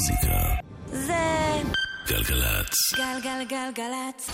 המוזיקה. 0.00 0.54
זה 0.86 1.62
גלגלצ. 2.08 2.74
גלגלגלגלצ. 2.96 4.30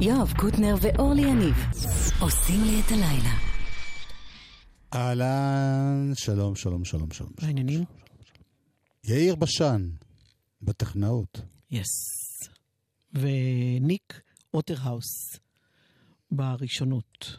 יואב 0.00 0.32
קוטנר 0.36 0.74
ואורלי 0.80 1.22
יניב 1.22 1.54
עושים 2.20 2.64
לי 2.64 2.80
את 2.80 2.92
הלילה. 2.92 3.34
אהלן, 4.94 6.12
שלום, 6.14 6.56
שלום, 6.56 6.84
שלום, 6.84 7.10
שלום. 7.12 7.30
מה 7.40 7.46
העניינים? 7.46 7.84
יאיר 9.04 9.34
בשן, 9.34 9.88
בטכנאות. 10.62 11.40
yes. 11.70 11.88
וניק 13.12 14.20
ווטרהאוס 14.54 15.38
בראשונות. 16.30 17.36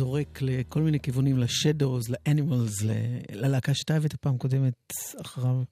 זורק 0.00 0.38
לכל 0.42 0.82
מיני 0.82 1.00
כיוונים, 1.00 1.38
ל 1.38 1.46
Shadows, 1.46 2.08
ל 2.08 2.16
Animals, 2.16 2.82
ללהקה 3.32 3.74
שאתה 3.74 3.96
הבאת 3.96 4.14
פעם 4.14 4.38
קודמת 4.38 4.92
אחריו. 5.20 5.62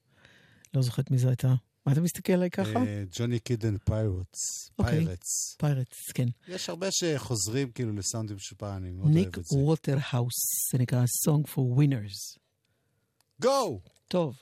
לא 0.73 0.81
זוכרת 0.81 1.11
מי 1.11 1.17
זו 1.17 1.27
הייתה. 1.27 1.53
מה 1.85 1.93
אתה 1.93 2.01
מסתכל 2.01 2.33
עליי 2.33 2.49
ככה? 2.49 2.79
Johnny 3.11 3.39
Kidd 3.39 3.57
and. 3.57 3.75
אוקיי. 3.87 5.05
Pirates. 5.05 5.55
Pirates, 5.57 6.11
כן. 6.13 6.27
יש 6.47 6.69
הרבה 6.69 6.87
שחוזרים 6.91 7.71
כאילו 7.71 7.93
לסאונדים 7.93 8.39
של 8.39 8.55
פעם, 8.55 8.77
אני 8.77 8.91
מאוד 8.91 9.11
ניק 9.11 9.25
אוהב 9.25 9.37
את 9.37 9.45
זה. 9.45 9.57
ווטרהאוס, 9.57 10.35
זה 10.71 10.77
נקרא 10.77 11.03
Song 11.03 11.47
for 11.47 11.79
Winners. 11.79 12.39
Go! 13.41 13.81
טוב. 14.07 14.37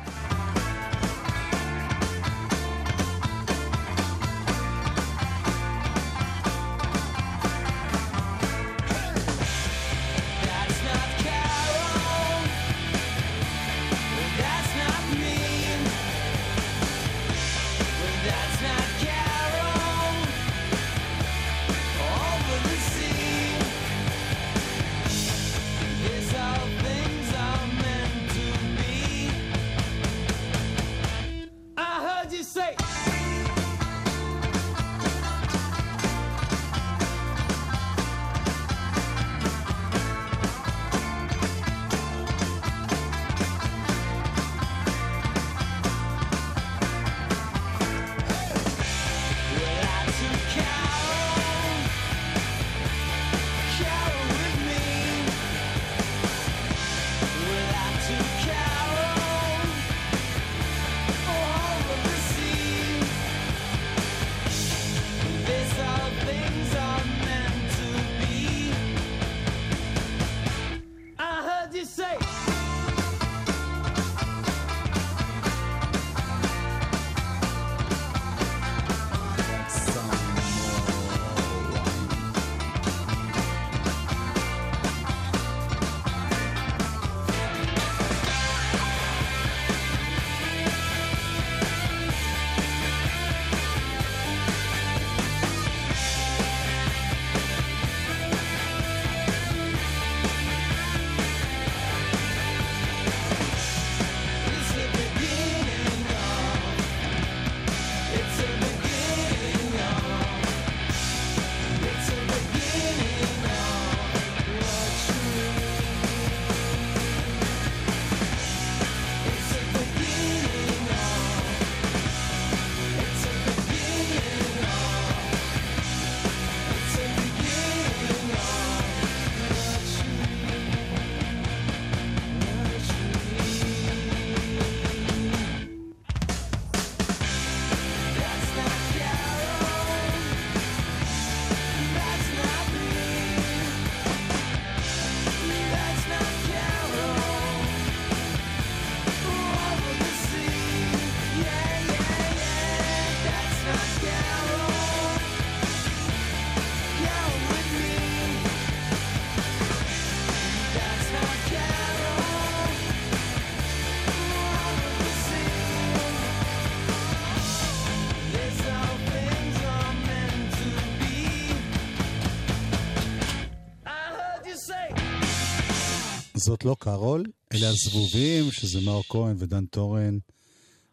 זאת 176.46 176.66
לא 176.66 176.76
קארול, 176.80 177.24
אלה 177.54 177.68
הזבובים, 177.70 178.52
שזה 178.52 178.82
מאור 178.82 179.04
כהן 179.10 179.36
ודן 179.40 179.66
טורן, 179.66 180.18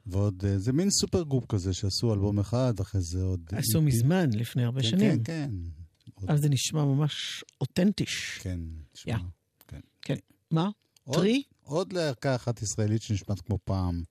ועוד, 0.06 0.44
אה, 0.46 0.58
זה 0.58 0.72
מין 0.72 0.90
supergroup 0.90 1.44
כזה 1.48 1.72
שעשו 1.74 2.12
אלבום 2.14 2.38
אחד, 2.38 2.80
אחרי 2.80 3.00
זה 3.00 3.22
עוד... 3.22 3.40
עשו 3.52 3.78
EP. 3.78 3.80
מזמן, 3.80 4.30
לפני 4.32 4.64
הרבה 4.64 4.82
כן, 4.82 4.88
שנים. 4.88 5.22
כן, 5.24 5.50
כן. 6.20 6.30
אז 6.32 6.40
זה 6.40 6.48
נשמע 6.48 6.84
ממש 6.84 7.44
אותנטיש. 7.60 8.38
כן, 8.42 8.60
תשמע. 8.92 9.12
yeah. 9.12 9.18
כן. 9.68 9.80
כן. 10.02 10.14
מה? 10.50 10.68
עוד- 11.04 11.16
Tree? 11.16 11.42
עוד 11.62 11.92
להקה 11.92 12.34
אחת 12.34 12.62
ישראלית 12.62 13.02
שנשמעת 13.02 13.40
כמו 13.40 13.58
פעם. 13.64 14.02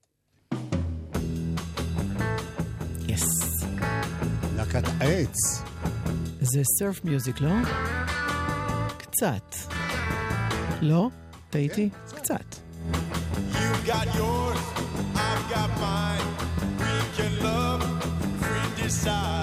yes. 3.08 3.24
להקת 4.56 4.84
העץ. 5.00 5.36
זה 6.42 6.62
surf 6.80 7.06
music, 7.06 7.42
לא? 7.42 7.52
קצת. 8.98 9.56
לא? 10.82 11.10
טעיתי? 11.51 11.91
קצת. 12.17 12.45
You've 13.53 13.87
got 13.87 14.07
yours, 14.21 14.61
I've 15.27 15.45
got 15.55 15.71
mine. 15.85 16.29
We 16.81 16.97
can 17.17 17.33
love, 17.47 17.83
free 18.41 18.83
decide. 18.83 19.38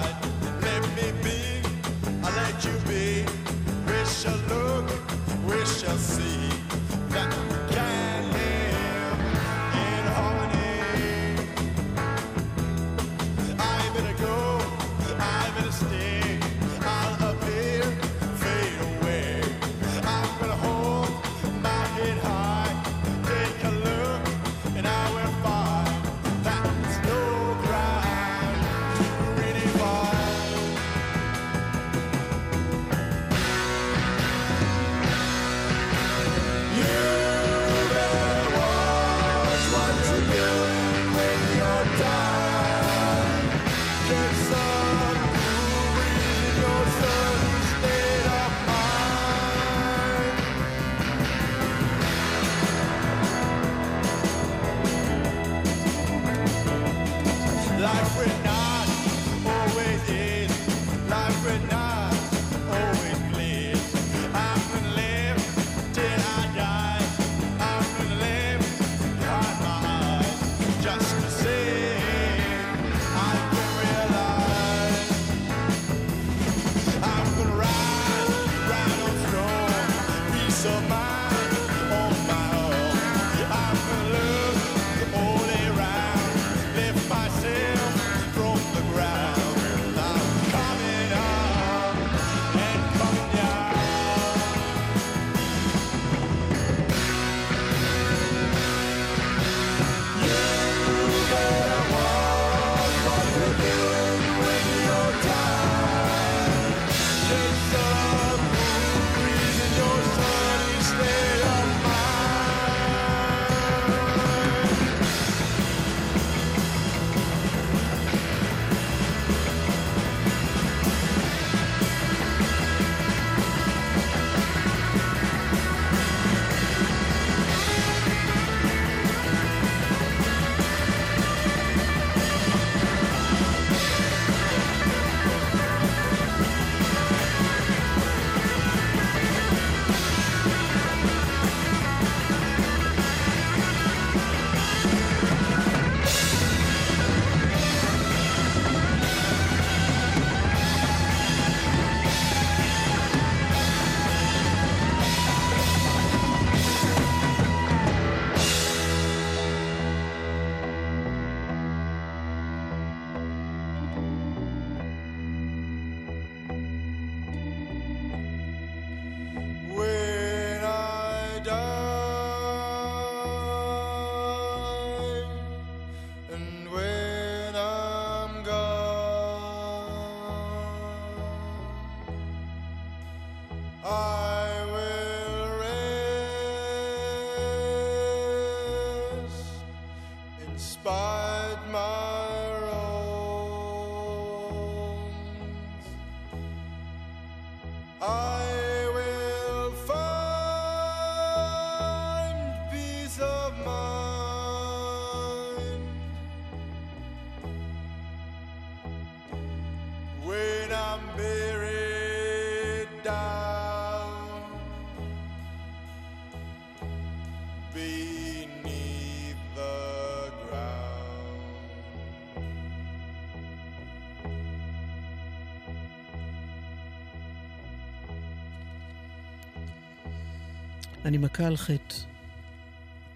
אני 231.07 231.17
מכה 231.17 231.47
על 231.47 231.57
חטא. 231.57 231.95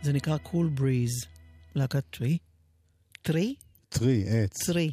זה 0.01 0.13
נקרא 0.13 0.37
Cool 0.37 0.69
Breeze. 0.69 1.11
להקת 1.75 2.03
Tree? 2.09 2.37
Tree? 3.21 3.55
Tree, 3.89 4.23
עץ. 4.27 4.65
Tree. 4.65 4.91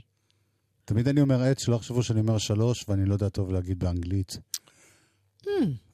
תמיד 0.85 1.09
אני 1.09 1.21
אומר 1.21 1.43
עץ, 1.43 1.65
שלא 1.65 1.77
יחשבו 1.77 2.03
שאני 2.03 2.21
אומר 2.21 2.39
שלוש, 2.39 2.85
ואני 2.89 3.05
לא 3.05 3.13
יודע 3.13 3.29
טוב 3.29 3.53
להגיד 3.53 3.79
באנגלית. 3.79 4.39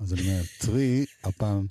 אז 0.00 0.14
אני 0.14 0.22
אומר, 0.22 0.42
טרי, 0.60 1.04
הפעם... 1.24 1.66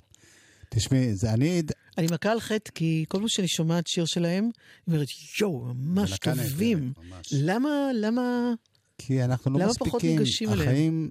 תשמעי, 0.68 1.14
זה 1.14 1.32
אני... 1.32 1.62
אני 1.98 2.06
מכה 2.12 2.32
על 2.32 2.40
חטא 2.40 2.70
כי 2.74 3.04
כל 3.08 3.18
פעם 3.18 3.28
שאני 3.28 3.48
שומעת 3.48 3.86
שיר 3.86 4.04
שלהם, 4.04 4.44
אני 4.44 4.94
אומרת, 4.94 5.08
יואו, 5.40 5.74
ממש 5.74 6.18
טובים. 6.18 6.92
למה, 7.32 7.90
למה 7.94 8.52
כי 8.98 9.24
אנחנו 9.24 9.50
לא 9.50 9.58
למה 9.58 9.68
מספיקים. 9.68 9.90
פחות 9.90 10.04
ניגשים 10.04 10.48
אליהם? 10.48 10.68
החיים 10.68 11.10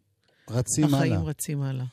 רצים 0.49 0.85
החיים 0.85 1.13
הלאה. 1.13 1.23
רצים 1.23 1.61
הלאה? 1.61 1.85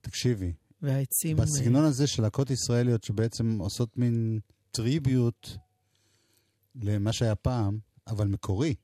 תקשיבי, 0.00 0.52
והעצים... 0.82 1.36
בסגנון 1.36 1.84
הזה 1.84 2.06
של 2.06 2.22
להקות 2.22 2.50
ישראליות 2.50 3.04
שבעצם 3.04 3.58
עושות 3.58 3.96
מין 3.96 4.40
טריביוט 4.70 5.48
למה 6.74 7.12
שהיה 7.12 7.34
פעם, 7.34 7.78
אבל 8.06 8.28
מקורי. 8.28 8.74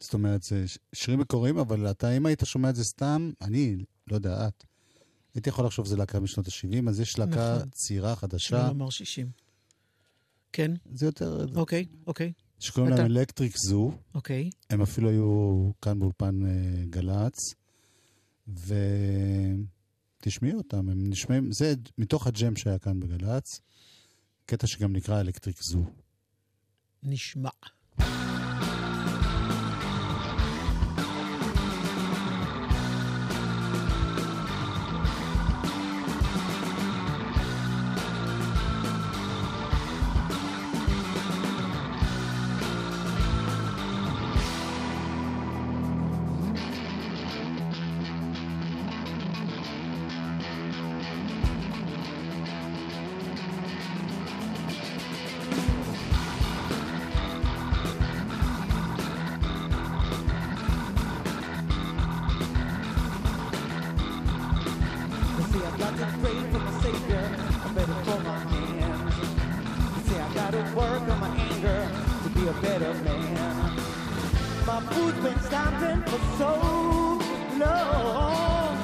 זאת 0.00 0.14
אומרת, 0.14 0.42
זה 0.42 0.64
שירים 0.94 1.20
מקוריים, 1.20 1.58
אבל 1.58 1.90
אתה, 1.90 2.16
אם 2.16 2.26
היית 2.26 2.42
שומע 2.44 2.70
את 2.70 2.76
זה 2.76 2.84
סתם, 2.84 3.30
אני, 3.40 3.76
לא 4.06 4.14
יודע, 4.14 4.48
את, 4.48 4.64
הייתי 5.34 5.48
יכול 5.48 5.66
לחשוב 5.66 5.86
שזה 5.86 5.96
להקה 5.96 6.20
משנות 6.20 6.46
ה-70, 6.46 6.88
אז 6.88 7.00
יש 7.00 7.18
להקה 7.18 7.54
נכון. 7.56 7.68
צעירה, 7.70 8.16
חדשה, 8.16 8.68
לומר 8.68 8.90
60. 8.90 9.30
כן, 10.52 10.72
זה 10.94 11.06
יותר, 11.06 11.46
אוקיי, 11.56 11.86
אוקיי, 12.06 12.32
שקוראים 12.58 12.92
להם 12.92 13.06
אלקטריק 13.06 13.56
זו, 13.56 13.92
אוקיי. 14.14 14.50
הם 14.70 14.82
אפילו 14.82 15.08
היו 15.08 15.70
כאן 15.82 15.98
באולפן 15.98 16.46
אה, 16.46 16.84
גל"צ, 16.90 17.54
ותשמעי 20.22 20.54
אותם, 20.54 20.88
הם 20.88 21.10
נשמעים, 21.10 21.52
זה 21.52 21.74
מתוך 21.98 22.26
הג'ם 22.26 22.56
שהיה 22.56 22.78
כאן 22.78 23.00
בגל"צ, 23.00 23.60
קטע 24.46 24.66
שגם 24.66 24.92
נקרא 24.92 25.20
אלקטריק 25.20 25.62
זו. 25.62 25.84
נשמע. 27.02 27.50
Better 72.62 72.94
man. 73.02 73.76
My 74.66 74.80
food's 74.92 75.18
been 75.18 75.40
stopping 75.40 76.02
for 76.02 76.20
so 76.38 76.52
long, 77.58 78.78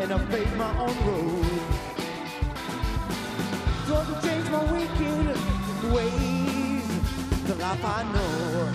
and 0.00 0.12
I've 0.12 0.28
face 0.28 0.54
my 0.56 0.78
own 0.78 0.96
road. 1.06 1.62
To 3.92 4.20
change 4.26 4.48
my 4.50 4.64
wicked 4.72 5.36
ways, 5.92 6.88
the 7.46 7.54
life 7.56 7.84
I 7.84 8.02
know. 8.12 8.71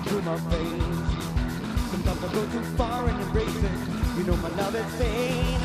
Through 0.00 0.22
my 0.22 0.36
veins. 0.36 1.32
Sometimes 1.90 2.24
I 2.24 2.32
go 2.32 2.46
too 2.46 2.62
far 2.76 3.08
and 3.08 3.20
embrace 3.20 3.56
it. 3.56 3.72
you 4.16 4.24
know 4.24 4.36
my 4.36 4.48
love 4.50 4.74
is 4.74 4.86
vain. 4.94 5.60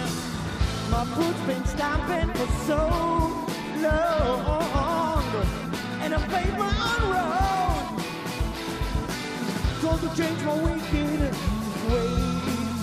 My 0.91 1.05
foot's 1.15 1.39
been 1.48 1.65
stomping 1.65 2.29
for 2.34 2.48
so 2.65 2.81
long, 3.81 5.24
and 6.01 6.13
I 6.13 6.17
paved 6.27 6.57
my 6.57 6.74
own 6.91 7.03
road. 7.13 8.01
Going 9.81 10.00
to 10.00 10.10
change 10.15 10.41
my 10.43 10.55
wicked 10.62 11.34
ways, 11.91 12.79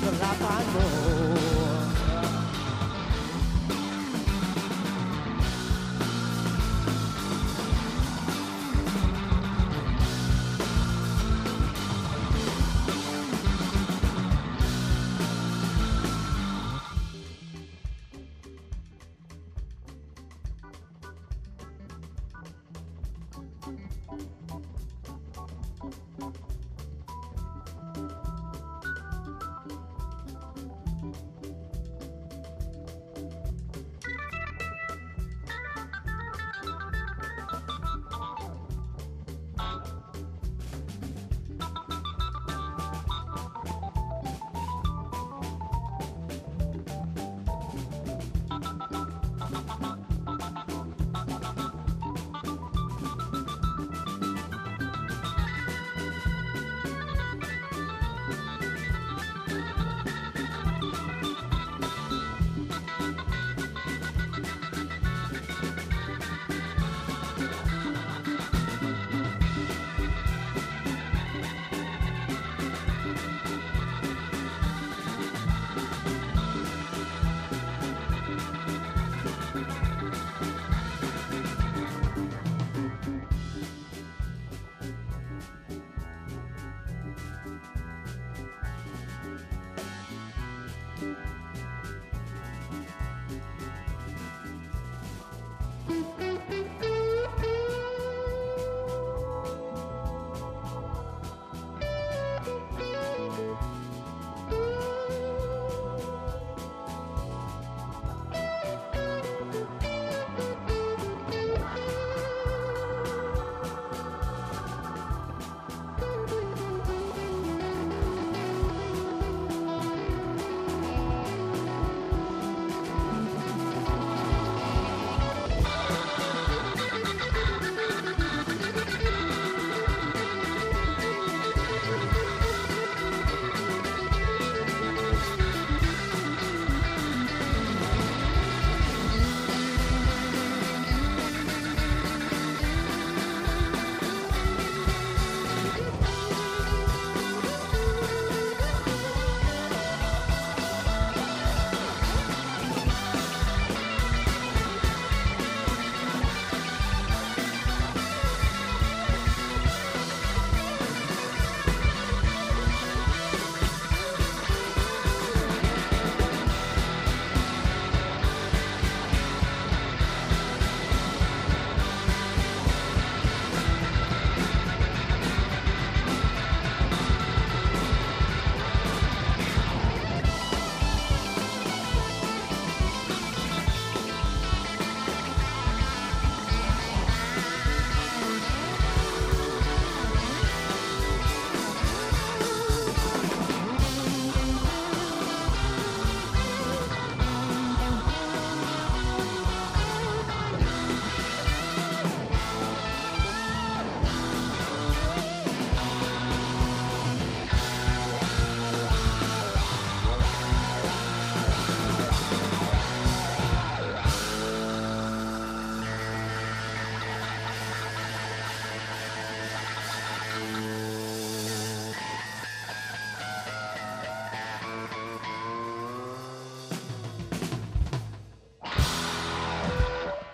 the 0.00 0.10
life 0.12 0.42
I 0.42 0.62
know. 0.74 1.37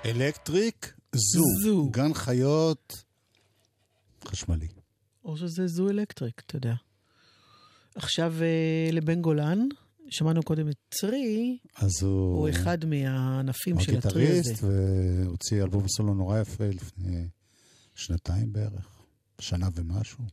Electric 0.04 0.94
Zoo. 1.14 1.42
Zoo. 1.62 1.88
גן 1.90 2.14
חיות 2.14 2.92
חשמלי. 4.24 4.68
או 5.24 5.36
שזה 5.36 5.66
Zoo 5.66 5.88
Electric, 5.90 6.42
אתה 6.46 6.56
יודע. 6.56 6.74
עכשיו 7.94 8.34
אה, 8.42 8.88
לבן 8.92 9.22
גולן, 9.22 9.58
שמענו 10.10 10.42
קודם 10.42 10.68
את 10.68 10.76
Tree, 10.90 11.58
אז 11.76 12.02
הוא... 12.02 12.38
הוא 12.38 12.48
אחד 12.50 12.84
מהענפים 12.84 13.76
הוא 13.76 13.84
של 13.84 13.98
ה 13.98 14.04
Tree 14.04 14.28
הזה. 14.28 14.52
גיטריסט, 14.52 14.64
והוציא 14.64 15.62
אלבום 15.62 15.88
סולו 15.88 16.14
נורא 16.14 16.40
יפה 16.40 16.64
לפני 16.64 17.28
שנתיים 17.94 18.52
בערך, 18.52 18.88
שנה 19.40 19.68
ומשהו. 19.74 20.24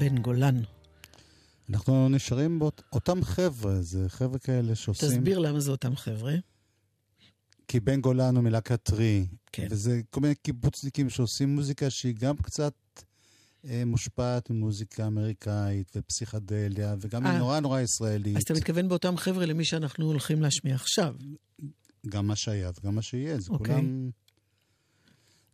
בן 0.00 0.18
גולן. 0.18 0.62
אנחנו 1.70 2.08
נשארים 2.08 2.58
באותם 2.58 3.24
חבר'ה, 3.24 3.82
זה 3.82 4.08
חבר'ה 4.08 4.38
כאלה 4.38 4.74
שעושים... 4.74 5.08
תסביר 5.08 5.38
למה 5.38 5.60
זה 5.60 5.70
אותם 5.70 5.96
חבר'ה. 5.96 6.34
כי 7.68 7.80
בן 7.80 8.00
גולן 8.00 8.36
הוא 8.36 8.44
מלהקת 8.44 8.82
טרי, 8.82 9.26
כן. 9.52 9.66
וזה 9.70 10.00
כל 10.10 10.20
מיני 10.20 10.34
קיבוצניקים 10.34 11.10
שעושים 11.10 11.54
מוזיקה 11.54 11.90
שהיא 11.90 12.14
גם 12.18 12.36
קצת 12.36 12.74
אה, 13.64 13.82
מושפעת 13.86 14.50
ממוזיקה 14.50 15.06
אמריקאית 15.06 15.92
ופסיכדליה, 15.96 16.94
וגם 17.00 17.26
היא 17.26 17.32
אה. 17.32 17.38
נורא 17.38 17.60
נורא 17.60 17.80
ישראלית. 17.80 18.36
אז 18.36 18.42
אתה 18.42 18.54
מתכוון 18.54 18.88
באותם 18.88 19.16
חבר'ה 19.16 19.46
למי 19.46 19.64
שאנחנו 19.64 20.06
הולכים 20.06 20.42
להשמיע 20.42 20.74
עכשיו. 20.74 21.14
גם 22.08 22.26
מה 22.26 22.36
שהיה 22.36 22.70
וגם 22.80 22.94
מה 22.94 23.02
שיהיה, 23.02 23.40
זה 23.40 23.50
אוקיי. 23.50 23.74
כולם... 23.74 24.10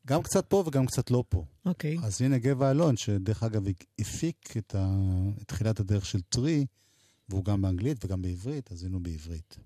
גם 0.06 0.22
קצת 0.22 0.46
פה 0.46 0.64
וגם 0.66 0.86
קצת 0.86 1.10
לא 1.10 1.24
פה. 1.28 1.44
אוקיי. 1.64 1.98
אז 2.02 2.22
הנה 2.22 2.38
גבע 2.38 2.70
אלון, 2.70 2.96
שדרך 2.96 3.42
אגב 3.42 3.62
הפיק 3.98 4.56
את, 4.56 4.74
ה... 4.74 4.88
תחילת 5.46 5.80
הדרך 5.80 6.06
של 6.06 6.20
טרי, 6.20 6.66
והוא 7.28 7.44
גם 7.44 7.62
באנגלית 7.62 8.04
וגם 8.04 8.22
בעברית, 8.22 8.72
אז 8.72 8.84
הנה 8.84 8.94
הוא 8.94 9.02
בעברית. 9.02 9.56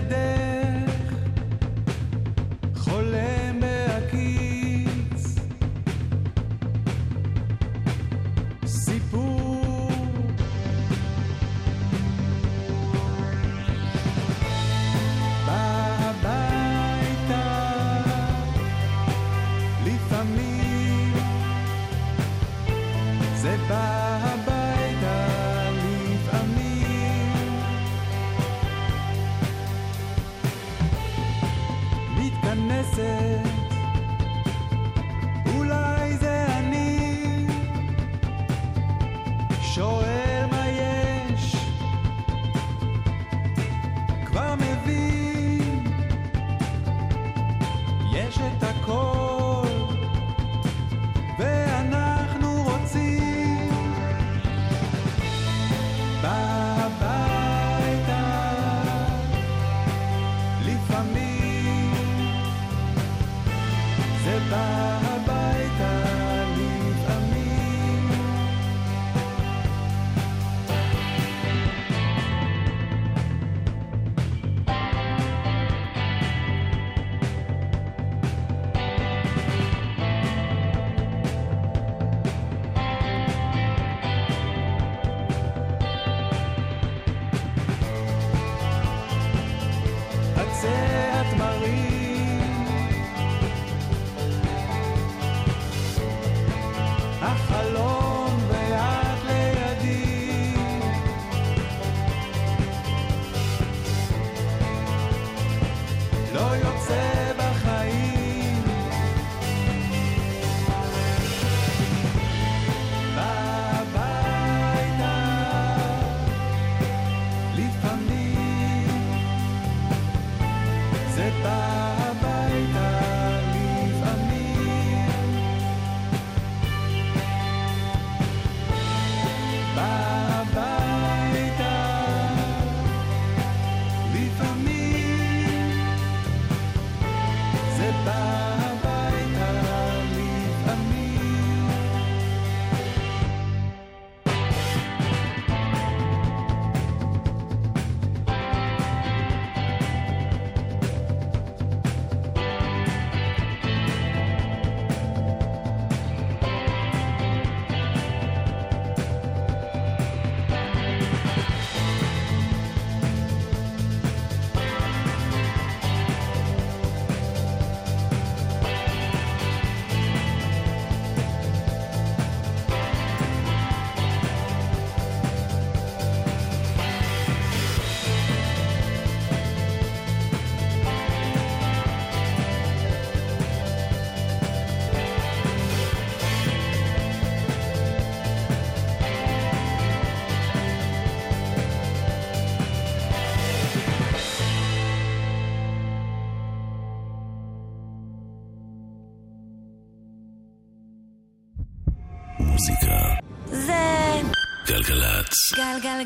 de 0.00 0.33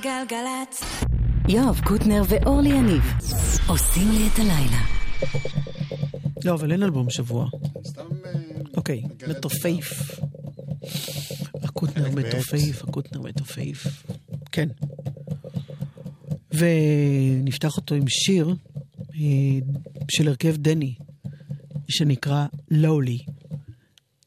גלגלגלגלצ. 0.03 0.83
יואב 1.49 1.81
קוטנר 1.85 2.23
ואורלי 2.29 2.69
יניב 2.69 3.03
עושים 3.69 4.09
לי 4.11 4.29
את 4.29 4.39
הלילה. 4.39 4.81
לא, 6.45 6.55
אבל 6.55 6.73
אין 6.73 6.83
אלבום 6.83 7.11
שבוע. 7.11 7.49
סתם... 7.87 8.03
אוקיי, 8.77 9.03
מגלה 9.05 9.31
את 9.31 9.37
מתופף. 9.37 10.21
הקוטנר. 11.63 12.11
מתופף, 12.11 12.83
הקוטנר 12.83 13.21
מתופף. 13.21 13.87
כן. 14.53 14.69
ונפתח 16.53 17.77
אותו 17.77 17.95
עם 17.95 18.09
שיר 18.09 18.55
אה, 19.15 19.21
של 20.11 20.29
הרכב 20.29 20.57
דני, 20.57 20.95
שנקרא 21.89 22.47
לואלי. 22.71 23.19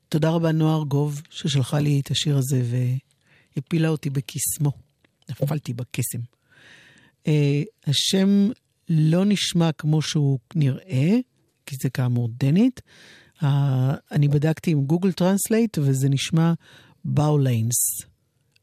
תודה 0.10 0.29
רבה 0.29 0.51
נועה 0.51 0.75
ארגוב, 0.75 1.21
ששלחה 1.29 1.79
לי 1.79 1.99
את 1.99 2.12
השיר 2.12 2.38
הזה 2.38 2.62
והפילה 3.55 3.89
אותי 3.89 4.10
בקסמו. 4.10 4.81
נפלתי 5.32 5.74
בקסם. 5.74 6.20
אה, 7.28 7.63
השם 7.88 8.50
לא 8.89 9.26
נשמע 9.26 9.72
כמו 9.72 10.02
שהוא 10.02 10.39
נראה, 10.56 11.10
כי 11.65 11.76
זה 11.82 11.89
כאמור 11.89 12.30
דנית. 12.38 12.82
אה, 13.44 13.94
אני 14.12 14.28
בדקתי 14.28 14.72
עם 14.72 14.86
Google 14.86 15.12
Translate 15.12 15.77
וזה 15.82 16.10
נשמע 16.10 16.54
באוליינס. 17.06 18.02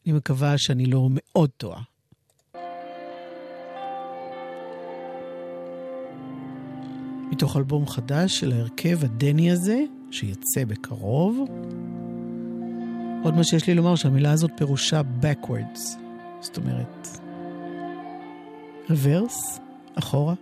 אני 0.07 0.13
מקווה 0.13 0.59
שאני 0.59 0.87
לא 0.87 1.09
מאוד 1.11 1.51
טועה. 1.57 1.83
מתוך 7.31 7.57
אלבום 7.57 7.87
חדש 7.87 8.41
של 8.41 8.53
ההרכב 8.53 9.05
הדני 9.05 9.51
הזה, 9.51 9.79
שיצא 10.11 10.65
בקרוב. 10.65 11.49
עוד 13.25 13.35
מה 13.35 13.45
שיש 13.45 13.67
לי 13.67 13.75
לומר 13.75 13.97
שהמילה 13.97 14.33
הזאת 14.33 14.51
פירושה 14.57 15.01
backwards, 15.23 16.08
זאת 16.41 16.57
אומרת, 16.57 17.09
רוורס, 18.91 19.61
אחורה. 19.95 20.35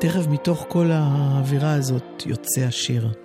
תכף 0.00 0.26
מתוך 0.26 0.66
כל 0.68 0.90
האווירה 0.92 1.74
הזאת 1.74 2.22
יוצא 2.26 2.60
השיר. 2.60 3.23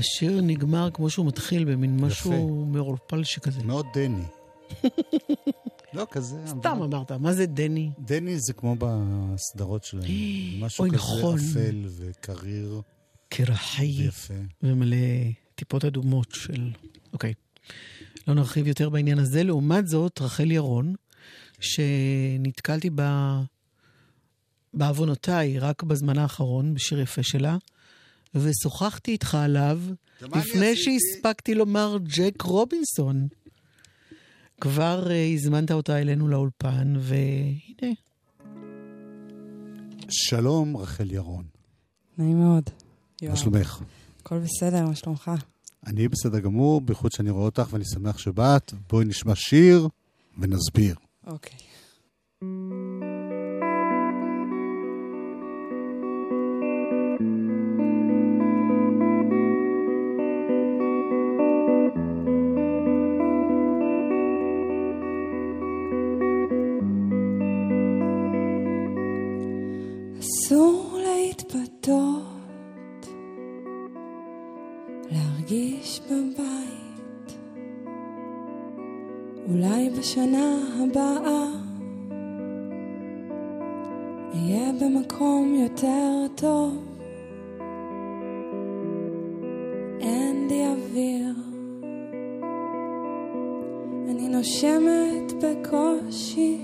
השיר 0.00 0.40
נגמר 0.40 0.90
כמו 0.94 1.10
שהוא 1.10 1.26
מתחיל, 1.26 1.64
במין 1.64 2.00
משהו 2.00 2.66
מעורפל 2.66 3.24
שכזה. 3.24 3.62
מאוד 3.62 3.86
דני. 3.94 4.24
לא, 5.94 6.06
כזה... 6.10 6.36
סתם 6.46 6.82
אמרת, 6.82 7.12
מה 7.12 7.32
זה 7.32 7.46
דני? 7.46 7.90
דני 7.98 8.40
זה 8.40 8.52
כמו 8.52 8.76
בסדרות 8.78 9.84
שלהם. 9.84 10.10
משהו 10.64 10.84
כזה 10.84 10.96
נכון. 10.96 11.38
אפל 11.38 11.84
וקריר 11.96 12.80
קרחי 13.28 13.94
ויפה. 13.98 14.34
ומלא 14.62 14.96
טיפות 15.54 15.84
אדומות 15.84 16.32
של... 16.32 16.70
אוקיי. 17.12 17.34
לא 18.28 18.34
נרחיב 18.34 18.66
יותר 18.66 18.88
בעניין 18.88 19.18
הזה. 19.18 19.42
לעומת 19.42 19.88
זאת, 19.88 20.20
רחל 20.20 20.50
ירון, 20.50 20.94
שנתקלתי 21.60 22.90
בה, 22.90 23.40
בעוונותיי 24.74 25.58
רק 25.58 25.82
בזמן 25.82 26.18
האחרון, 26.18 26.74
בשיר 26.74 27.00
יפה 27.00 27.22
שלה, 27.22 27.56
ושוחחתי 28.34 29.10
איתך 29.10 29.34
עליו 29.34 29.80
לפני 30.20 30.66
עשיתי? 30.66 30.76
שהספקתי 30.76 31.54
לומר 31.54 31.98
ג'ק 32.02 32.42
רובינסון. 32.42 33.28
כבר 34.60 35.06
uh, 35.06 35.34
הזמנת 35.34 35.70
אותה 35.70 36.00
אלינו 36.00 36.28
לאולפן, 36.28 36.94
והנה, 36.98 37.92
שלום, 40.10 40.76
רחל 40.76 41.10
ירון. 41.10 41.44
נעים 42.18 42.38
מאוד. 42.38 42.64
מה. 43.22 43.36
שלומך? 43.36 43.82
הכל 44.20 44.38
בסדר, 44.38 44.86
מה 44.86 44.94
שלומך? 44.94 45.30
אני 45.86 46.08
בסדר 46.08 46.38
גמור, 46.40 46.80
בייחוד 46.80 47.12
שאני 47.12 47.30
רואה 47.30 47.44
אותך 47.44 47.68
ואני 47.70 47.84
שמח 47.84 48.18
שבאת. 48.18 48.72
בואי 48.90 49.04
נשמע 49.04 49.34
שיר 49.34 49.88
ונסביר. 50.38 50.96
אוקיי. 51.26 51.58
אסור 52.42 52.99
הבאה 80.90 81.44
אהיה 84.34 84.72
במקום 84.80 85.54
יותר 85.54 86.26
טוב. 86.34 86.84
אין 90.00 90.46
לי 90.48 90.66
אוויר, 90.66 91.34
אני 94.08 94.28
נושמת 94.28 95.32
בקושי. 95.42 96.59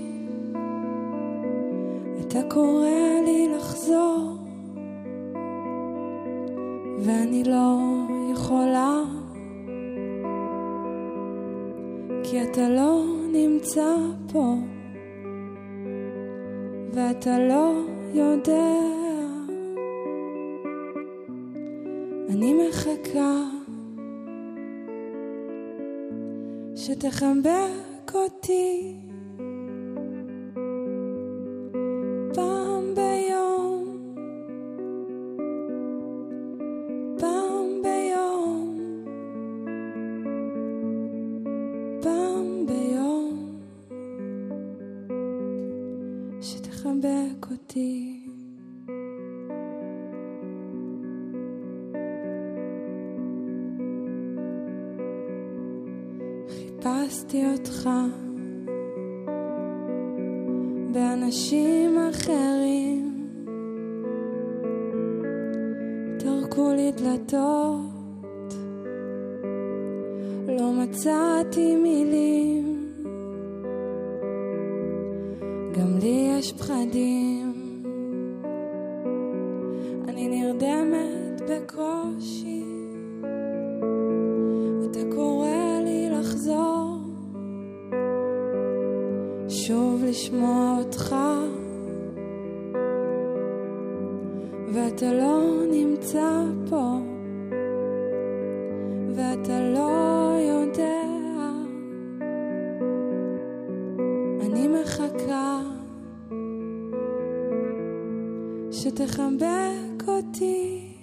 ואתה 17.17 17.39
לא 17.39 17.73
יודע. 18.13 18.73
אני 22.29 22.53
מחכה 22.53 23.43
שתחבק 26.75 28.13
אותי. 28.13 28.95
מצאתי 70.89 71.75
מילים. 71.75 72.93
גם 75.71 75.97
לי 76.01 76.29
יש 76.39 76.53
פחדים. 76.53 77.53
אני 80.07 80.27
נרדמת 80.27 81.41
בקושי. 81.49 82.63
אתה 84.91 84.99
קורא 85.15 85.79
לי 85.83 86.09
לחזור. 86.09 86.97
שוב 89.49 90.03
לשמוע 90.03 90.77
אותך. 90.79 91.15
ואתה 94.73 95.13
לא 95.13 95.56
שתחבק 109.37 110.07
אותי 110.07 110.93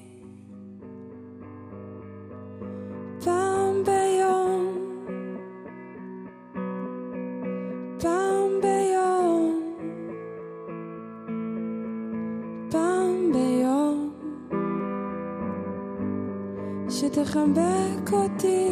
פעם 3.25 3.85
ביום 3.85 4.75
פעם 8.05 8.61
ביום, 8.63 9.61
פעם 12.71 13.33
ביום, 13.33 14.13
שתחבק 16.89 18.13
אותי. 18.13 18.64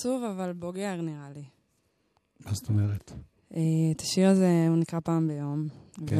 עצוב, 0.00 0.22
אבל 0.24 0.52
בוגר 0.52 1.00
נראה 1.00 1.30
לי. 1.34 1.42
מה 2.46 2.54
זאת 2.54 2.68
אומרת? 2.68 3.12
אה, 3.56 3.60
את 3.96 4.00
השיר 4.00 4.28
הזה, 4.28 4.66
הוא 4.68 4.76
נקרא 4.76 5.00
פעם 5.00 5.28
ביום, 5.28 5.66
כן. 6.06 6.16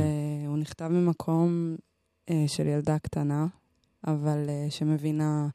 והוא 0.46 0.58
נכתב 0.58 0.88
ממקום 0.88 1.76
אה, 2.30 2.44
של 2.46 2.66
ילדה 2.66 2.98
קטנה, 2.98 3.46
אבל 4.06 4.48
אה, 4.48 4.66
שמבינה 4.70 5.48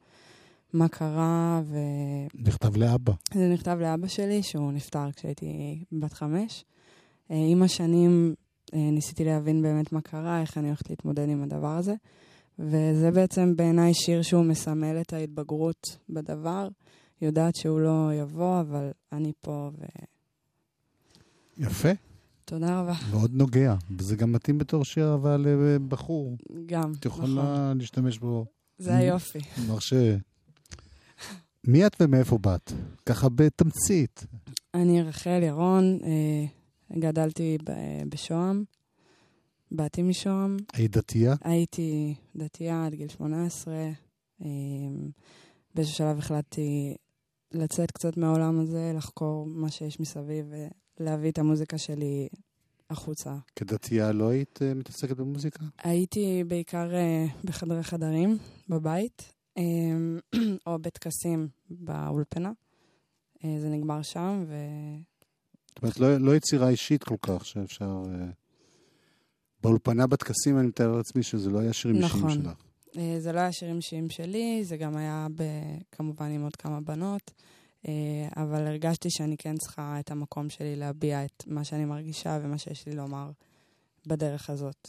מה 0.74 0.88
קרה, 0.88 1.62
וזה 1.66 2.50
נכתב 2.50 2.78
לאבא. 2.78 3.14
נכתב 3.54 3.78
לאבא 3.82 4.08
שלי, 4.08 4.44
שהוא 4.44 4.72
נפטר 4.72 5.12
כשהייתי 5.12 5.84
בת 5.92 6.14
חמש. 6.14 6.66
אה, 7.32 7.36
עם 7.50 7.64
השנים 7.64 8.36
אה, 8.74 8.80
ניסיתי 8.92 9.24
להבין 9.24 9.62
באמת 9.62 9.92
מה 9.92 10.02
קרה, 10.02 10.42
איך 10.42 10.58
אני 10.58 10.68
הולכת 10.68 10.90
להתמודד 10.90 11.30
עם 11.30 11.44
הדבר 11.44 11.78
הזה, 11.78 11.94
וזה 12.60 13.12
בעצם 13.12 13.56
בעיניי 13.56 13.94
שיר 13.94 14.22
שהוא 14.22 14.46
מסמל 14.46 15.02
את 15.02 15.14
ההתבגרות 15.14 15.98
בדבר. 16.10 16.68
יודעת 17.22 17.56
שהוא 17.56 17.80
לא 17.80 18.10
יבוא, 18.14 18.60
אבל 18.62 18.92
אני 19.12 19.32
פה, 19.42 19.70
יפה, 21.58 21.90
ותודה 22.44 22.82
רבה. 22.82 22.94
מאוד 23.12 23.32
נוגע. 23.34 23.76
וזה 23.98 24.16
גם 24.16 24.32
מתאים 24.32 24.58
בתור 24.58 24.86
שיר 24.86 25.12
אהבה 25.12 25.38
לבחור. 25.38 26.38
גם, 26.66 26.92
את 27.00 27.06
נכון. 27.06 27.26
יכולה 27.26 27.74
להשתמש 27.76 28.18
בו. 28.18 28.46
זה 28.78 28.96
היופי. 28.96 29.40
מרשה. 29.68 30.18
מי 31.68 31.86
את 31.88 31.96
ומאיפה 32.00 32.38
באת? 32.38 32.72
ככה 33.06 33.28
בתמצית. 33.30 34.26
אני 34.74 35.02
רחל 35.02 35.44
ירון, 35.44 36.00
אה, 36.04 36.46
גדלתי 37.00 37.58
ב- 37.64 38.10
בשוהם, 38.10 38.64
באתי 39.72 40.02
משוהם, 40.02 40.58
היית 40.74 40.92
דתייה? 40.98 41.36
הייתי 41.42 42.16
דתייה 42.36 42.86
עד 42.86 42.94
גיל 42.96 43.08
18. 43.08 43.74
אה, 44.42 44.48
באיזשהו 45.76 45.98
שלב 45.98 46.18
החלטתי 46.18 46.96
לצאת 47.58 47.92
קצת 47.92 48.18
מהעולם 48.18 48.60
הזה, 48.60 48.92
לחקור 48.96 49.46
מה 49.46 49.70
שיש 49.70 50.00
מסביב 50.00 50.46
ולהביא 51.00 51.32
את 51.32 51.38
המוזיקה 51.38 51.78
שלי 51.78 52.28
החוצה. 52.90 53.36
כדתייה 53.56 54.12
לא 54.12 54.30
היית 54.30 54.60
אה, 54.62 54.74
מתעסקת 54.74 55.18
במוזיקה? 55.18 55.66
הייתי 55.78 56.44
בעיקר 56.48 56.96
אה, 56.96 57.26
בחדרי 57.44 57.84
חדרים 57.84 58.38
בבית, 58.70 59.34
אה, 59.58 59.64
או 60.68 60.80
בטקסים 60.80 61.48
באולפנה. 61.70 62.52
אה, 63.44 63.56
זה 63.60 63.70
נגמר 63.70 64.02
שם, 64.02 64.44
ו... 64.48 64.56
זאת 65.68 65.84
אומרת, 65.84 66.00
לא, 66.00 66.18
לא 66.18 66.36
יצירה 66.36 66.70
אישית 66.70 67.04
כל 67.04 67.18
כך, 67.22 67.46
שאפשר... 67.46 68.04
אה, 68.08 68.26
באולפנה 69.64 70.08
בטקסים 70.08 70.60
אני 70.60 70.68
מתאר 70.68 70.92
לעצמי 70.92 71.24
שזה 71.24 71.50
לא 71.50 71.60
היה 71.60 71.74
שירים 71.74 71.96
אישיים 71.96 72.18
נכון. 72.18 72.32
שלך. 72.32 72.65
אה, 72.98 73.16
זה 73.20 73.32
לא 73.32 73.40
היה 73.40 73.52
שירים 73.52 73.78
אישיים 73.78 74.10
שלי, 74.10 74.64
זה 74.64 74.78
גם 74.78 74.98
היה 74.98 75.28
ב... 75.36 75.44
כמובן 75.92 76.32
עם 76.32 76.44
עוד 76.44 76.56
כמה 76.56 76.82
בנות, 76.82 77.32
אה, 77.88 77.94
אבל 78.36 78.68
הרגשתי 78.68 79.10
שאני 79.12 79.38
כן 79.38 79.58
צריכה 79.58 80.00
את 80.00 80.12
המקום 80.12 80.50
שלי 80.50 80.76
להביע 80.76 81.26
את 81.26 81.44
מה 81.48 81.64
שאני 81.64 81.86
מרגישה 81.86 82.40
ומה 82.44 82.58
שיש 82.58 82.86
לי 82.86 82.96
לומר 82.96 83.32
בדרך 84.08 84.50
הזאת. 84.50 84.88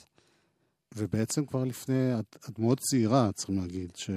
ובעצם 0.96 1.46
כבר 1.46 1.64
לפני, 1.64 2.18
את, 2.18 2.36
את 2.50 2.58
מאוד 2.58 2.80
צעירה, 2.80 3.32
צריכים 3.32 3.58
להגיד. 3.58 3.92
ש... 3.96 4.10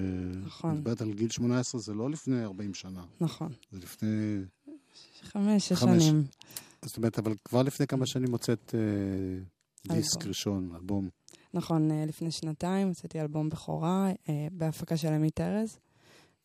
נכון. 0.45 0.71
את 0.71 0.77
מדברת 0.77 1.01
על 1.01 1.13
גיל 1.13 1.29
18, 1.29 1.81
זה 1.81 1.93
לא 1.93 2.09
לפני 2.09 2.43
40 2.43 2.73
שנה. 2.73 3.03
נכון. 3.21 3.53
זה 3.71 3.77
לפני... 3.77 4.37
חמש, 5.21 5.67
שש 5.67 5.73
חמש. 5.73 6.03
שנים. 6.03 6.23
זאת 6.81 6.97
אומרת, 6.97 7.19
אבל 7.19 7.33
כבר 7.45 7.63
לפני 7.63 7.87
כמה 7.87 8.05
שנים 8.05 8.31
הוצאת 8.31 8.75
אה, 8.75 9.95
דיסק 9.95 10.17
אלבום. 10.17 10.27
ראשון, 10.27 10.71
אלבום. 10.75 11.09
נכון, 11.53 11.91
אה, 11.91 12.05
לפני 12.07 12.31
שנתיים 12.31 12.87
הוצאתי 12.87 13.21
אלבום 13.21 13.49
בכורה 13.49 14.09
אה, 14.29 14.47
בהפקה 14.51 14.97
של 14.97 15.07
עמית 15.07 15.41
ארז. 15.41 15.77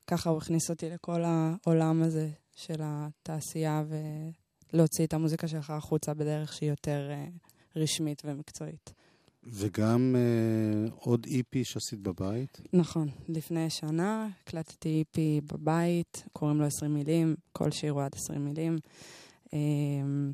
ככה 0.06 0.30
הוא 0.30 0.38
הכניס 0.38 0.70
אותי 0.70 0.90
לכל 0.90 1.22
העולם 1.24 2.02
הזה 2.02 2.28
של 2.56 2.80
התעשייה 2.82 3.84
ולהוציא 4.72 5.06
את 5.06 5.14
המוזיקה 5.14 5.48
שלך 5.48 5.70
החוצה 5.70 6.14
בדרך 6.14 6.52
שהיא 6.52 6.70
יותר 6.70 7.10
אה, 7.10 7.26
רשמית 7.76 8.22
ומקצועית. 8.24 8.92
וגם 9.46 10.16
אה, 10.18 10.90
עוד 10.94 11.26
איפי 11.30 11.64
שעשית 11.64 12.00
בבית. 12.00 12.60
נכון, 12.72 13.08
לפני 13.28 13.70
שנה 13.70 14.28
הקלטתי 14.40 14.98
איפי 14.98 15.40
בבית, 15.52 16.24
קוראים 16.32 16.60
לו 16.60 16.66
20 16.66 16.94
מילים, 16.94 17.34
כל 17.52 17.70
שיר 17.70 17.92
הוא 17.92 18.02
עד 18.02 18.14
20 18.14 18.44
מילים. 18.44 18.78
אמ, 19.52 20.32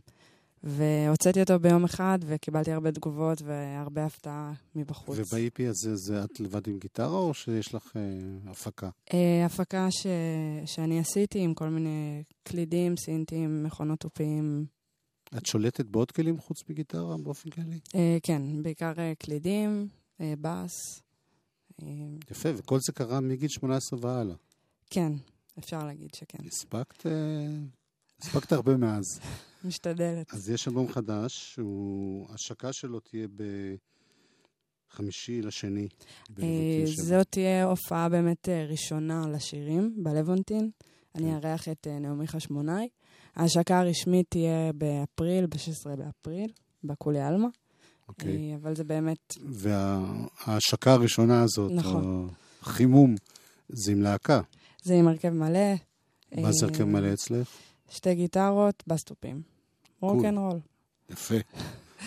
והוצאתי 0.62 1.40
אותו 1.40 1.58
ביום 1.58 1.84
אחד 1.84 2.18
וקיבלתי 2.26 2.72
הרבה 2.72 2.92
תגובות 2.92 3.42
והרבה 3.42 4.06
הפתעה 4.06 4.52
מבחוץ. 4.74 5.18
ובאיפי 5.18 5.66
הזה, 5.66 5.96
זה 5.96 6.24
את 6.24 6.40
לבד 6.40 6.68
עם 6.68 6.78
גיטרה, 6.78 7.18
או 7.18 7.34
שיש 7.34 7.74
לך 7.74 7.96
אה, 7.96 8.50
הפקה? 8.50 8.90
אה, 9.14 9.46
הפקה 9.46 9.90
ש... 9.90 10.06
שאני 10.66 10.98
עשיתי 10.98 11.38
עם 11.38 11.54
כל 11.54 11.68
מיני 11.68 12.22
קלידים, 12.42 12.96
סינטים, 12.96 13.62
מכונות 13.64 14.00
תופים. 14.00 14.66
את 15.36 15.46
שולטת 15.46 15.86
בעוד 15.86 16.10
כלים 16.10 16.38
חוץ 16.38 16.62
מגיטרה 16.68 17.16
באופן 17.16 17.50
כללי? 17.50 17.78
אה, 17.94 18.18
כן, 18.22 18.62
בעיקר 18.62 18.92
אה, 18.98 19.12
קלידים, 19.18 19.88
אה, 20.20 20.34
בס. 20.40 21.02
אה, 21.82 21.86
יפה, 22.30 22.48
וכל 22.56 22.78
זה 22.80 22.92
קרה 22.92 23.20
מגיל 23.20 23.48
18 23.48 23.98
והלאה. 24.02 24.34
כן, 24.90 25.12
אפשר 25.58 25.84
להגיד 25.84 26.14
שכן. 26.14 26.38
הספקת, 26.46 27.06
אה, 27.06 27.12
הספקת 28.22 28.52
הרבה 28.52 28.76
מאז. 28.76 29.04
משתדלת. 29.64 30.34
אז 30.34 30.50
יש 30.50 30.68
אלבום 30.68 30.88
חדש, 30.88 31.52
שהוא, 31.54 32.26
השקה 32.34 32.72
שלו 32.72 33.00
תהיה 33.00 33.26
בחמישי 34.92 35.42
לשני. 35.42 35.88
אה. 36.38 36.82
זאת 36.86 37.26
תהיה 37.30 37.64
הופעה 37.64 38.08
באמת 38.08 38.48
אה, 38.48 38.66
ראשונה 38.68 39.28
לשירים 39.28 39.94
בלוונטין. 40.02 40.70
אני 41.14 41.34
אארח 41.34 41.68
את 41.68 41.86
אה, 41.86 41.98
נעמי 41.98 42.26
חשמונאי. 42.26 42.88
ההשקה 43.36 43.80
הרשמית 43.80 44.26
תהיה 44.28 44.72
באפריל, 44.72 45.46
ב-16 45.46 45.96
באפריל, 45.96 46.50
בקולי 46.84 47.20
עלמה. 47.20 47.48
אוקיי. 48.08 48.56
אבל 48.62 48.76
זה 48.76 48.84
באמת, 48.84 49.34
וההשקה 49.42 50.92
הראשונה 50.92 51.42
הזאת, 51.42 51.72
נכון. 51.74 52.28
החימום, 52.62 53.14
זה 53.68 53.92
עם 53.92 54.02
להקה. 54.02 54.40
זה 54.82 54.94
עם 54.94 55.08
הרכב 55.08 55.30
מלא. 55.30 55.74
מה 56.36 56.52
זה 56.52 56.66
הרכב 56.66 56.84
מלא 56.84 57.12
אצלך? 57.12 57.48
שתי 57.90 58.14
גיטרות, 58.14 58.84
בסטופים. 58.86 59.42
רוקנרול. 60.00 60.58
יפה. 61.10 61.34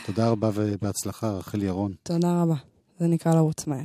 תודה 0.06 0.30
רבה 0.30 0.50
ובהצלחה, 0.54 1.32
רחל 1.32 1.64
ירון. 1.64 1.94
תודה 2.04 2.42
רבה. 2.42 2.56
זה 3.00 3.08
נקרא 3.08 3.34
לרוץ 3.34 3.68
מהר. 3.68 3.84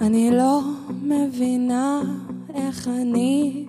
אני 0.00 0.30
לא 0.30 0.60
מבינה 1.02 2.00
איך 2.54 2.88
אני 2.88 3.66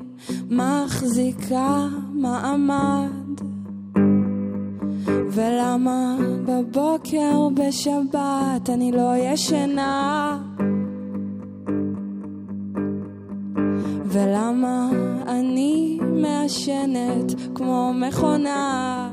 מחזיקה 0.49 1.87
מעמד 2.13 3.20
ולמה 5.33 6.17
בבוקר 6.45 7.49
בשבת 7.53 8.69
אני 8.69 8.91
לא 8.91 9.13
ישנה? 9.17 10.37
ולמה 14.05 14.89
אני 15.27 15.99
מעשנת 16.01 17.55
כמו 17.55 17.91
מכונה? 17.95 19.09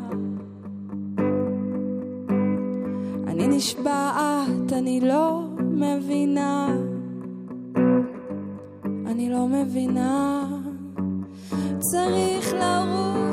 אני 3.26 3.48
נשבעת, 3.48 4.72
אני 4.72 5.00
לא 5.00 5.42
מבינה. 5.58 6.76
אני 9.06 9.30
לא 9.30 9.46
מבינה. 9.48 10.44
צריך 11.78 12.52
לרוץ 12.52 13.27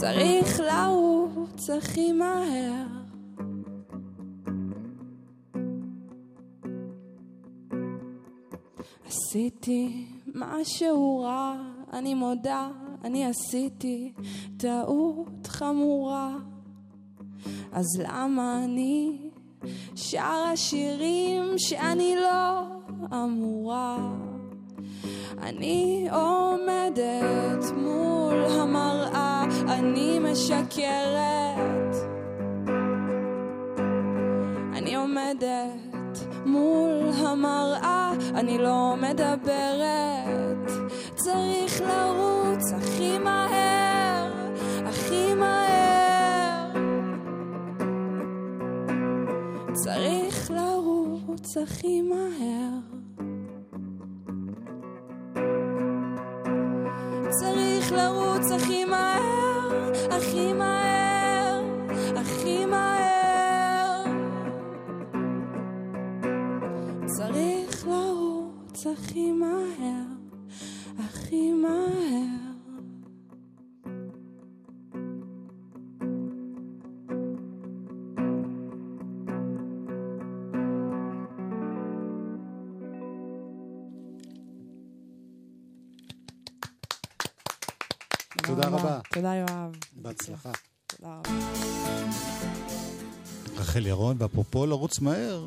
צריך 0.00 0.60
לרוץ 0.60 1.70
הכי 1.70 2.12
מהר 2.12 2.86
עשיתי 9.06 10.06
משהו 10.34 11.18
רע, 11.18 11.54
אני 11.92 12.14
מודה, 12.14 12.68
אני 13.04 13.26
עשיתי 13.26 14.12
טעות 14.56 15.46
חמורה. 15.46 16.36
אז 17.72 17.86
למה 17.98 18.64
אני 18.64 19.18
שרה 19.94 20.56
שירים 20.56 21.44
שאני 21.56 22.16
לא 22.16 22.60
אמורה? 23.12 24.29
אני 25.42 26.08
עומדת 26.12 27.64
מול 27.76 28.44
המראה, 28.44 29.44
אני 29.68 30.18
משקרת. 30.18 31.94
אני 34.74 34.96
עומדת 34.96 36.18
מול 36.46 37.10
המראה, 37.16 38.12
אני 38.34 38.58
לא 38.58 38.94
מדברת. 38.96 40.70
צריך 41.14 41.80
לרוץ 41.80 42.72
הכי 42.72 43.18
מהר, 43.18 44.32
הכי 44.86 45.34
מהר. 45.34 46.70
צריך 49.72 50.50
לרוץ 50.50 51.56
הכי 51.56 52.02
מהר. 52.02 52.89
צריך 57.30 57.92
לרוץ 57.92 58.50
הכי 58.50 58.84
מהר, 58.84 59.92
הכי 60.10 60.52
מהר, 60.52 61.62
הכי 62.16 62.66
מהר. 62.66 64.04
צריך 67.06 67.86
לרוץ 67.86 68.86
הכי 68.86 69.32
מהר, 69.32 70.04
הכי 70.98 71.52
מהר. 71.52 71.99
תודה, 89.20 89.34
יואב. 89.34 89.76
בהצלחה. 89.92 90.50
תודה 90.86 91.08
רבה. 91.08 91.30
רחל 93.56 93.86
ירון, 93.86 94.16
ואפרופו 94.18 94.66
לרוץ 94.66 95.00
מהר, 95.00 95.44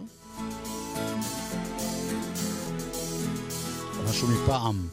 משהו 4.09 4.28
מפעם. 4.28 4.88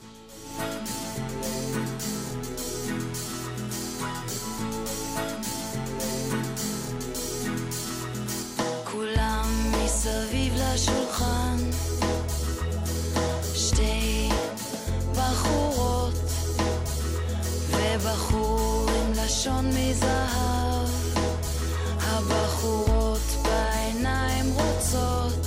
כולם 8.84 9.72
מסביב 9.84 10.54
לשולחן 10.54 11.49
לשון 19.40 19.68
מזהב, 19.68 20.88
הבחורות 22.00 23.36
בעיניים 23.42 24.46
רוצות, 24.52 25.46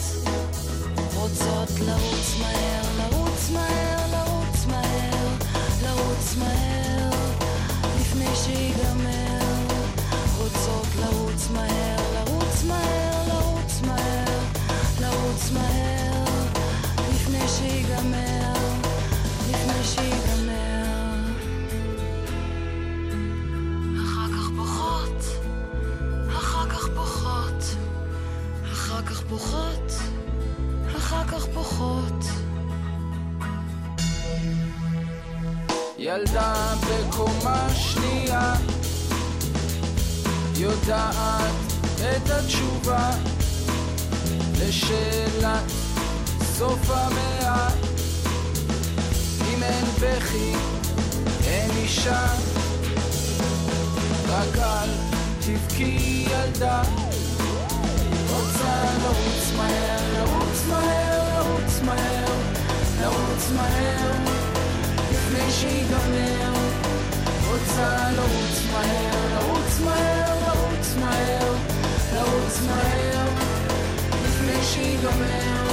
רוצות 1.15 1.79
לרוץ 1.79 2.35
מהר, 2.39 2.81
לרוץ 2.97 3.49
מהר, 3.53 3.97
לרוץ 4.11 4.65
מהר, 4.65 5.27
לרוץ 5.83 6.35
מהר, 6.39 7.09
לפני 7.99 8.35
שיגמר, 8.35 9.67
רוצות 10.37 10.87
לרוץ 10.99 11.47
מהר, 11.53 11.97
לרוץ 12.13 12.63
מהר, 12.63 13.27
לרוץ 13.27 13.81
מהר, 13.81 14.39
לרוץ 15.01 15.51
מהר, 15.53 15.92
בוכות, 29.33 29.91
אחר 30.97 31.23
כך 31.27 31.47
בוכות. 31.53 32.23
ילדה 35.97 36.73
בקומה 36.87 37.67
שנייה 37.75 38.53
יודעת 40.57 41.53
את 41.95 42.29
התשובה 42.29 43.11
לשאלת 44.59 45.71
סוף 46.57 46.89
המאה 46.89 47.69
אם 49.49 49.63
אין 49.63 49.85
בכי 50.01 50.53
אין 51.47 51.71
אישה 51.71 52.27
רק 54.27 54.57
אל 54.57 54.89
תבכי 55.39 56.25
ילדה 56.29 56.81
לרוץ 59.03 59.51
מהר, 59.57 60.13
לרוץ 60.13 60.67
מהר, 60.69 61.37
לרוץ 61.37 61.81
מהר, 61.85 62.33
לרוץ 63.01 63.51
מהר 63.55 64.11
לפני 65.11 65.51
שיגמר 65.51 66.53
רוצה 67.47 68.11
לרוץ 68.15 68.59
מהר, 68.73 69.33
לרוץ 69.33 69.79
מהר, 69.85 70.35
לרוץ 70.47 70.95
מהר, 70.99 71.53
לרוץ 72.13 72.59
מהר 72.67 73.27
לפני 74.25 74.63
שיגמר, 74.63 75.67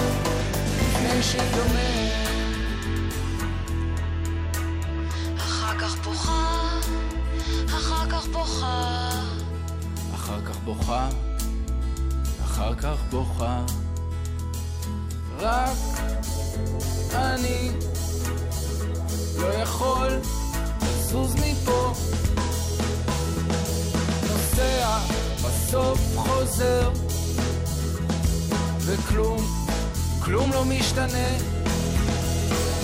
לפני 0.78 1.22
שיגמר 1.22 2.11
אחר 5.36 5.78
כך 5.78 5.97
בוכה, 6.05 6.68
אחר 7.66 8.11
כך 8.11 8.26
בוכה. 8.26 9.11
אחר 10.14 10.41
כך 10.45 10.57
בוכה, 10.64 11.09
אחר 12.61 12.74
כך 12.74 12.96
בוכה. 13.11 13.64
רק 15.38 15.76
אני 17.14 17.70
לא 19.38 19.46
יכול 19.46 20.08
לזוז 20.82 21.34
מפה. 21.34 21.92
נוסע, 24.22 24.98
בסוף 25.36 26.00
חוזר, 26.16 26.90
וכלום, 28.78 29.46
כלום 30.22 30.52
לא 30.52 30.64
משתנה. 30.64 31.28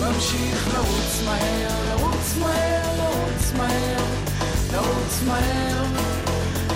ממשיך 0.01 0.75
לרוץ 0.75 1.23
מהר, 1.25 1.85
לרוץ 1.89 2.37
מהר, 2.41 2.97
לרוץ 2.97 3.53
מהר, 3.57 4.05
לרוץ 4.73 5.23
מהר, 5.27 5.85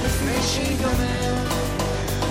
לפני 0.05 0.43
שיגמר. 0.43 1.60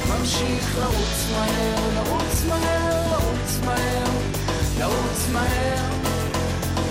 ממשיך 0.10 0.78
לרוץ 0.80 1.26
מהר, 1.32 1.94
לרוץ 1.96 2.44
מהר, 2.50 3.12
לרוץ 3.12 3.60
מהר, 3.66 4.10
לרוץ 4.80 5.28
מהר, 5.34 5.86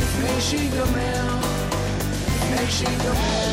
לפני 0.00 0.40
שיגמר, 0.40 1.34
לפני 2.26 2.70
שיגמר. 2.70 3.48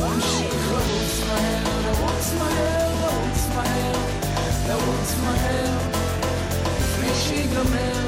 ממשיך 0.00 0.72
לרוץ 0.72 1.20
מהר, 1.28 1.80
לרוץ 1.86 2.32
מהר, 2.38 2.90
לרוץ 3.02 3.46
מהר, 3.54 3.96
לרוץ 4.68 5.14
מהר, 5.24 5.78
לפני 6.80 7.14
שיגמר. 7.14 8.06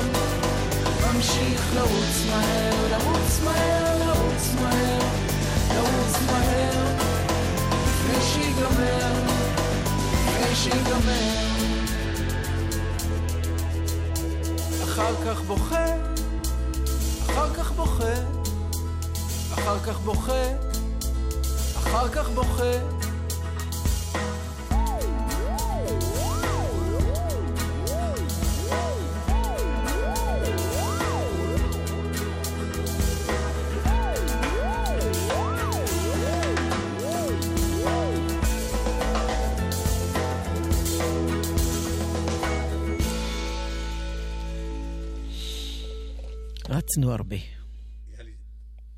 ממשיך 1.07 1.75
לרוץ 1.75 2.17
מהר, 2.31 2.75
לרוץ 2.91 3.41
מהר, 3.45 4.07
לרוץ 4.07 4.49
מהר, 4.61 5.03
לרוץ 5.75 6.17
מהר, 6.27 7.18
לפני 8.09 8.23
שיגמר, 8.23 9.13
לפני 10.29 10.55
שיגמר. 10.55 11.49
אחר 14.85 15.15
כך 15.27 15.41
בוכה, 15.41 15.85
אחר 17.27 17.55
כך 17.55 17.73
בוכה, 17.73 18.15
אחר 19.55 19.79
כך 19.79 20.01
בוכה, 20.01 20.43
אחר 21.77 22.09
כך 22.09 22.29
בוכה. 22.29 23.08
רצנו 46.99 47.13
הרבה. 47.13 47.37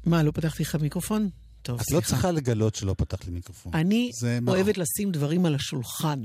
מה, 0.04 0.22
לא 0.22 0.30
פתחתי 0.30 0.62
לך 0.62 0.74
מיקרופון? 0.74 1.28
טוב, 1.62 1.80
את 1.80 1.86
סליחה. 1.86 1.96
לא 2.00 2.06
צריכה 2.06 2.30
לגלות 2.30 2.74
שלא 2.74 2.94
פתחת 2.98 3.24
לי 3.24 3.32
מיקרופון. 3.32 3.74
אני 3.74 4.10
זה 4.20 4.38
מה- 4.42 4.52
אוהבת 4.52 4.78
לשים 4.78 5.10
דברים 5.12 5.46
על 5.46 5.54
השולחן. 5.54 6.22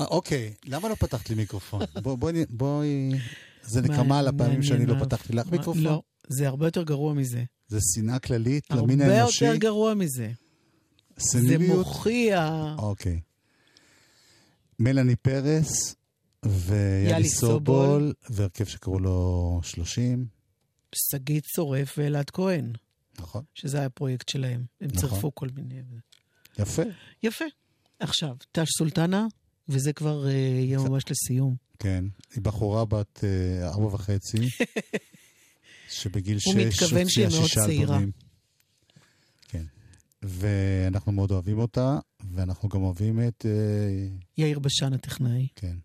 אה, 0.00 0.04
אוקיי, 0.04 0.54
למה 0.64 0.88
לא 0.88 0.94
פתחת 0.94 1.30
לי 1.30 1.34
מיקרופון? 1.36 1.80
בוא- 2.02 2.16
בואי... 2.50 3.10
זה 3.62 3.80
נקמה 3.80 4.18
על 4.18 4.28
הפעמים 4.28 4.62
שאני 4.62 4.86
לא. 4.86 4.94
פתחתי 5.04 5.32
לך 5.32 5.46
מיקרופון? 5.50 5.82
לא, 5.82 6.02
זה 6.28 6.48
הרבה 6.48 6.66
יותר 6.66 6.82
גרוע 6.82 7.14
מזה. 7.14 7.44
זה 7.68 7.78
שנאה 7.94 8.18
כללית 8.18 8.70
למין 8.70 9.00
הרבה 9.02 9.18
האנושי? 9.20 9.44
יותר 9.44 9.56
גרוע 9.56 9.94
מזה. 9.94 10.30
זה 11.16 11.24
סניליות? 11.30 11.78
מוכיח. 11.86 12.78
אוקיי. 12.78 13.20
מלאני 14.78 15.16
פרס 15.16 15.94
ויאלי 16.46 17.10
יאלי 17.10 17.28
סובול. 17.28 17.58
סובול, 17.58 18.12
והרכב 18.30 18.64
שקראו 18.64 18.98
לו 19.00 19.60
30, 19.62 20.39
שגית 20.94 21.44
צורף 21.44 21.94
ואלעד 21.98 22.30
כהן, 22.30 22.72
נכון? 23.18 23.44
שזה 23.54 23.76
היה 23.76 23.86
הפרויקט 23.86 24.28
שלהם. 24.28 24.64
הם 24.80 24.88
נכון. 24.94 25.08
צירפו 25.08 25.34
כל 25.34 25.48
מיני... 25.54 25.82
יפה. 26.58 26.82
יפה. 27.22 27.44
עכשיו, 28.00 28.36
תש 28.52 28.68
סולטנה, 28.78 29.26
וזה 29.68 29.92
כבר 29.92 30.26
אה, 30.26 30.32
יהיה 30.32 30.78
ממש 30.78 31.04
לסיום. 31.10 31.56
כן. 31.78 32.04
היא 32.34 32.42
בחורה 32.42 32.84
בת 32.84 33.24
אה, 33.24 33.68
ארבע 33.68 33.86
וחצי, 33.86 34.38
שבגיל 36.00 36.38
שש 36.38 36.46
הוא 36.46 36.54
מתכוון 36.54 37.08
שהיא 37.08 37.24
הוציאה 37.24 37.40
מאוד 37.40 37.48
שישה 37.48 37.60
צעירה. 37.60 37.82
אלבומים. 37.82 38.12
כן. 39.48 39.64
ואנחנו 40.22 41.12
מאוד 41.12 41.30
אוהבים 41.30 41.58
אותה, 41.58 41.98
ואנחנו 42.34 42.68
גם 42.68 42.82
אוהבים 42.82 43.28
את... 43.28 43.46
אה, 43.46 44.08
יאיר 44.38 44.58
בשן 44.58 44.92
הטכנאי. 44.92 45.48
כן. 45.56 45.76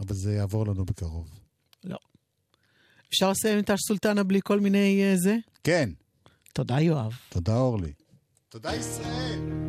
אבל 0.00 0.14
זה 0.14 0.34
יעבור 0.34 0.66
לנו 0.66 0.84
בקרוב. 0.84 1.40
לא. 1.84 1.98
אפשר 3.08 3.30
לסיים 3.30 3.58
את 3.58 3.70
תש 3.70 3.80
סולטנה 3.80 4.22
בלי 4.22 4.40
כל 4.44 4.60
מיני 4.60 5.02
אה, 5.04 5.16
זה? 5.16 5.36
כן. 5.64 5.90
תודה, 6.52 6.80
יואב. 6.80 7.12
תודה, 7.28 7.56
אורלי. 7.56 7.92
תודה, 8.48 8.74
ישראל. 8.76 9.65